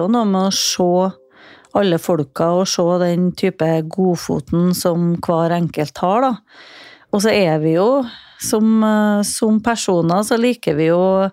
[0.00, 0.92] jo noe med å se
[1.78, 6.32] alle folka og se den type godfoten som hver enkelt har, da.
[7.10, 8.04] Og så er vi jo,
[8.42, 11.30] som, eh, som personer, så liker vi jo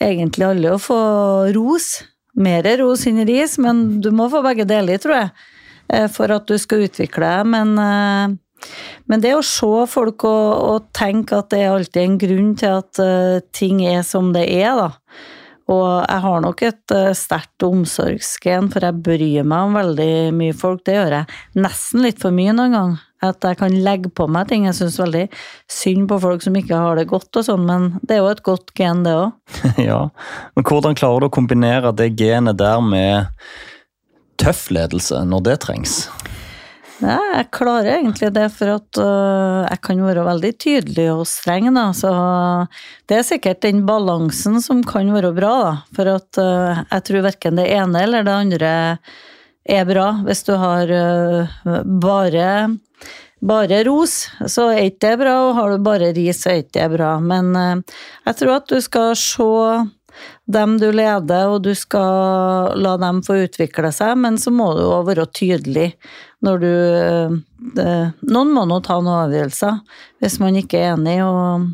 [0.00, 1.00] egentlig alle å få
[1.54, 2.04] ros.
[2.36, 5.30] Mer ros enn ris, men du må få begge deler, tror jeg,
[5.90, 7.46] eh, for at du skal utvikle deg.
[7.46, 8.36] Men, eh,
[9.08, 12.68] men det å se folk og, og, tenke at det er alltid en grunn til
[12.80, 14.90] at ting er som det er, da.
[15.72, 20.84] Og jeg har nok et sterkt omsorgsgen, for jeg bryr meg om veldig mye folk.
[20.86, 22.94] Det gjør jeg nesten litt for mye noen gang.
[23.24, 24.66] At jeg kan legge på meg ting.
[24.68, 25.24] Jeg syns veldig
[25.72, 28.44] synd på folk som ikke har det godt og sånn, men det er jo et
[28.46, 29.34] godt gen, det òg.
[29.88, 30.02] ja,
[30.54, 33.32] men hvordan klarer du å kombinere det genet der med
[34.38, 36.04] tøff ledelse når det trengs?
[36.96, 41.68] Ja, jeg klarer egentlig det, for at uh, jeg kan være veldig tydelig og streng.
[41.76, 41.90] Da.
[41.96, 42.12] Så
[43.08, 45.74] det er sikkert den balansen som kan være bra, da.
[45.96, 48.72] For at uh, jeg tror verken det ene eller det andre
[49.76, 50.08] er bra.
[50.24, 52.48] Hvis du har uh, bare
[53.46, 56.78] bare ros, så er ikke det bra, og har du bare ris, så er ikke
[56.78, 57.10] det bra.
[57.20, 59.44] Men jeg tror at du skal se
[60.50, 64.86] dem du leder, og du skal la dem få utvikle seg, men så må du
[64.86, 65.90] òg være tydelig
[66.44, 67.36] når du uh,
[67.76, 67.88] det,
[68.28, 69.80] Noen må nå ta noen avgjørelser
[70.22, 71.70] hvis man ikke er enig, og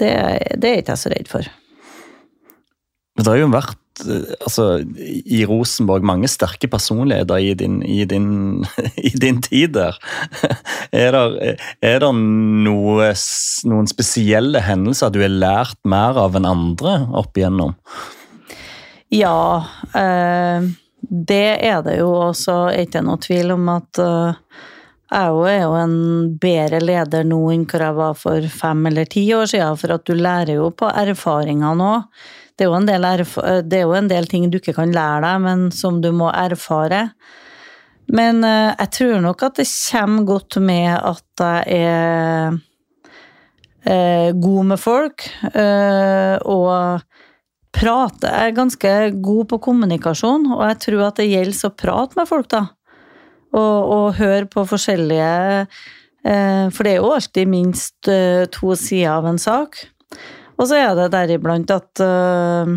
[0.00, 0.10] det,
[0.58, 1.54] det er ikke jeg så redd for.
[3.14, 3.78] Det har jo vært
[4.42, 4.66] altså,
[5.06, 8.64] i Rosenborg mange sterke personligheter i din, i din,
[9.10, 9.98] i din tid der.
[10.92, 13.12] Er det, er det noe,
[13.70, 17.76] noen spesielle hendelser du har lært mer av enn andre opp igjennom?
[19.14, 19.62] Ja,
[19.94, 20.66] eh,
[21.08, 22.12] det er det jo.
[22.28, 24.62] Og så er det ikke noe tvil om at eh,
[25.14, 25.98] jeg er jo en
[26.42, 30.06] bedre leder nå enn hvor jeg var for fem eller ti år siden, for at
[30.08, 31.92] du lærer jo på erfaringer nå
[32.54, 33.24] det er,
[33.66, 36.28] det er jo en del ting du ikke kan lære deg, men som du må
[36.30, 37.08] erfare.
[38.14, 42.54] Men eh, jeg tror nok at det kommer godt med at jeg er
[43.82, 45.26] eh, god med folk,
[46.44, 47.02] og
[47.74, 48.92] prate Jeg er ganske
[49.24, 52.62] god på kommunikasjon, og jeg tror at det gjelder å prate med folk, da.
[53.54, 55.66] Og, og høre på forskjellige
[56.24, 58.08] For det er jo alltid minst
[58.56, 59.76] to sider av en sak.
[60.58, 62.70] Og så er det deriblant at uh,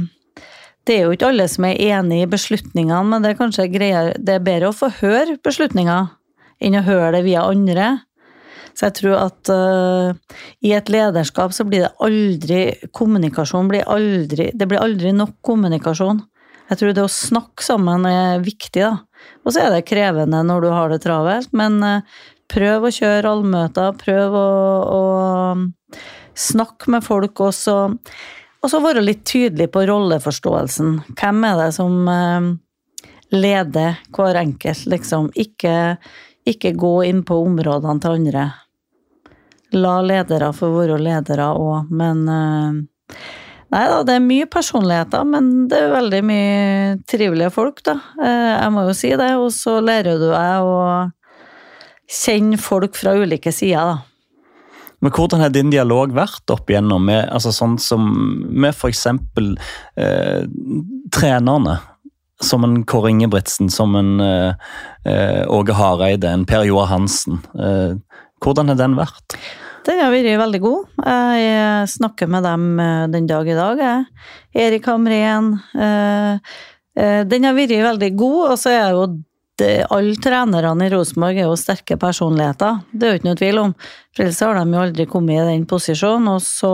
[0.88, 4.14] det er jo ikke alle som er enig i beslutningene, men det er kanskje greier,
[4.16, 6.14] det er bedre å få høre beslutninger
[6.64, 7.90] enn å høre det via andre.
[8.78, 12.62] Så jeg tror at uh, i et lederskap så blir det aldri
[12.94, 16.22] Kommunikasjon blir aldri Det blir aldri nok kommunikasjon.
[16.68, 18.98] Jeg tror det å snakke sammen er viktig, da.
[19.48, 22.18] Og så er det krevende når du har det travelt, men uh,
[22.52, 24.50] prøv å kjøre allmøter, prøv å,
[24.94, 25.98] å
[26.38, 27.78] snakke med folk også.
[28.64, 30.96] Og så være litt tydelig på rolleforståelsen.
[31.18, 32.48] Hvem er det som eh,
[33.36, 35.30] leder hver enkelt, liksom?
[35.38, 35.98] Ikke,
[36.48, 38.48] ikke gå inn på områdene til andre.
[39.76, 43.18] La ledere få være ledere òg, men eh,
[43.68, 47.98] Nei da, det er mye personligheter, men det er veldig mye trivelige folk, da.
[48.16, 49.34] Eh, jeg må jo si det.
[49.36, 50.78] Og så lærer du deg å
[52.08, 53.98] kjenne folk fra ulike sider, da.
[55.04, 58.08] Men hvordan har din dialog vært opp igjennom med altså sånn som
[58.50, 59.04] med f.eks.
[59.06, 60.48] Eh,
[61.14, 61.78] trenerne?
[62.42, 64.72] Som en Kåre Ingebrigtsen, som en eh,
[65.10, 67.40] eh, Åge Hareide, en Per Joar Hansen.
[67.58, 67.98] Eh,
[68.44, 69.38] hvordan har den vært?
[69.88, 70.98] Den har vært veldig god.
[71.40, 73.84] Jeg snakker med dem eh, den dag i dag.
[74.66, 75.54] Erik Hamren.
[75.78, 76.58] Eh,
[77.30, 79.08] den har vært veldig god, og så er jo
[79.90, 83.72] alle trenerne i Rosenborg er jo sterke personligheter, det er jo ikke noe tvil om.
[84.14, 86.30] For ellers har de jo aldri kommet i den posisjonen.
[86.36, 86.74] Og så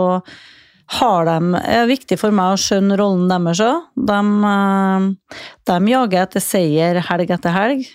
[0.98, 3.86] har de Det viktig for meg å skjønne rollen deres òg.
[3.96, 7.86] De, eh, de, jager etter seier helg etter helg.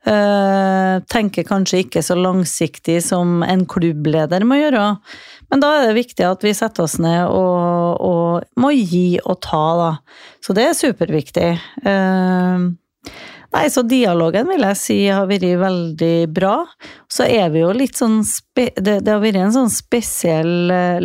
[0.00, 4.84] Eh, tenker kanskje ikke så langsiktig som en klubbleder må gjøre.
[5.52, 9.42] Men da er det viktig at vi setter oss ned og, og må gi og
[9.44, 9.90] ta, da.
[10.40, 11.50] Så det er superviktig.
[11.84, 12.70] Uh,
[13.50, 16.54] Nei, så dialogen vil jeg si har vært veldig bra.
[17.10, 21.00] Så er vi jo litt sånn det, det, har vært en sånn spesiell eh,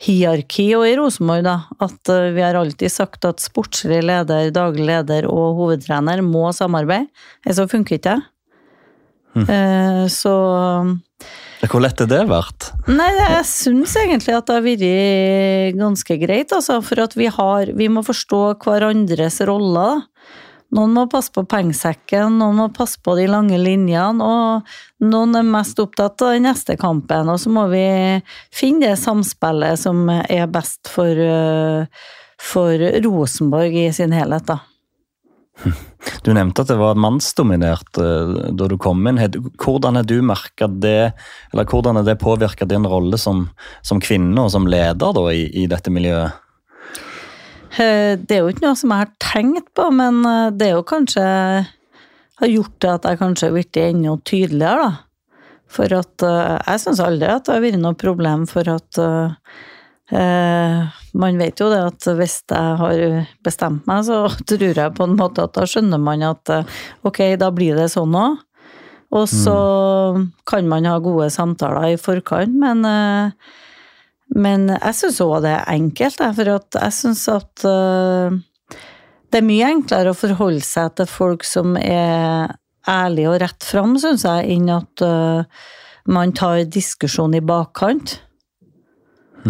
[0.00, 1.56] ledelseshierarki og i Rosenborg, da.
[1.80, 7.08] At uh, vi har alltid sagt at sportslig leder, daglig leder og hovedtrener må samarbeide.
[7.44, 8.22] Ellers så funker ikke det.
[9.34, 9.46] Mm.
[9.46, 10.36] Uh, så
[11.68, 12.70] hvor lett er det vært?
[12.88, 16.78] Nei, Jeg syns egentlig at det har vært ganske greit, altså.
[16.80, 20.06] For at vi har Vi må forstå hverandres roller.
[20.76, 25.46] Noen må passe på pengesekken, noen må passe på de lange linjene, og noen er
[25.48, 27.30] mest opptatt av den neste kampen.
[27.32, 27.84] Og så må vi
[28.54, 31.22] finne det samspillet som er best for,
[32.38, 34.60] for Rosenborg i sin helhet, da.
[36.24, 39.20] Du nevnte at det var mannsdominert uh, da du kom inn.
[39.60, 41.12] Hvordan har du merka det,
[41.52, 43.48] eller hvordan har det påvirka din rolle som,
[43.82, 46.38] som, kvinne og som leder da, i, i, dette miljøet?
[47.78, 50.78] Eh, det er jo ikke noe som jeg har tenkt på, men eh, det er
[50.78, 51.24] jo kanskje
[52.40, 54.92] har gjort det at jeg kanskje har blitt enda tydeligere, da.
[55.70, 58.98] For at jeg syns aldri at det har vært noe problem for at
[60.10, 63.00] Eh, man vet jo det at hvis jeg har
[63.46, 67.22] bestemt meg, så tror jeg på en måte at da skjønner man at eh, ok,
[67.40, 68.40] da blir det sånn òg.
[69.10, 69.54] Og så
[70.14, 70.26] mm.
[70.46, 73.56] kan man ha gode samtaler i forkant, men, eh,
[74.36, 77.64] men jeg syns òg det er enkelt, for jeg syns at
[79.30, 82.52] det er mye enklere å forholde seg til folk som er
[82.90, 85.04] ærlige og rett fram, syns jeg, enn at
[86.10, 88.20] man tar diskusjon i bakkant.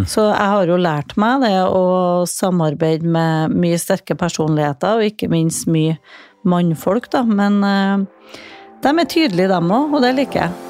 [0.07, 5.31] Så jeg har jo lært meg det å samarbeide med mye sterke personligheter, og ikke
[5.33, 5.99] minst mye
[6.47, 7.25] mannfolk, da.
[7.27, 8.41] Men uh,
[8.85, 10.70] de er tydelige, dem òg, og det liker jeg.